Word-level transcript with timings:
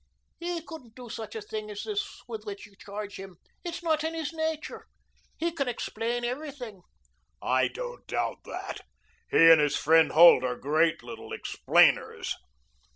He 0.39 0.63
couldn't 0.63 0.95
do 0.95 1.09
such 1.09 1.35
a 1.35 1.43
thing 1.43 1.69
as 1.69 1.83
this 1.83 2.23
with 2.27 2.43
which 2.43 2.65
you 2.65 2.75
charge 2.75 3.17
him. 3.19 3.37
It 3.63 3.75
is 3.75 3.83
not 3.83 4.03
in 4.03 4.15
his 4.15 4.33
nature. 4.33 4.87
He 5.37 5.51
can 5.51 5.67
explain 5.67 6.25
everything." 6.25 6.81
"I 7.39 7.67
don't 7.67 8.07
doubt 8.07 8.39
that. 8.45 8.81
He 9.29 9.51
and 9.51 9.61
his 9.61 9.77
friend 9.77 10.11
Holt 10.13 10.43
are 10.43 10.55
great 10.55 11.03
little 11.03 11.31
explainers." 11.31 12.35